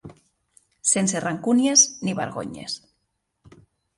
[0.91, 2.79] Sense rancúnies ni vergonyes.